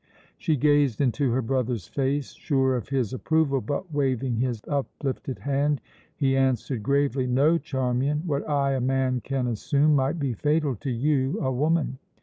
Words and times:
She 0.35 0.55
gazed 0.55 0.99
into 0.99 1.31
her 1.31 1.43
brother's 1.43 1.87
face, 1.87 2.33
sure 2.33 2.75
of 2.75 2.89
his 2.89 3.13
approval 3.13 3.61
but, 3.61 3.93
waving 3.93 4.37
his 4.37 4.63
uplifted 4.67 5.37
hand, 5.37 5.79
he 6.15 6.35
answered 6.35 6.81
gravely: 6.81 7.27
"No, 7.27 7.59
Charmian! 7.59 8.23
What 8.25 8.49
I, 8.49 8.71
a 8.73 8.81
man, 8.81 9.21
can 9.23 9.45
assume, 9.45 9.93
might 9.95 10.17
be 10.17 10.33
fatal 10.33 10.75
to 10.77 10.89
you, 10.89 11.39
a 11.39 11.51
woman. 11.51 11.99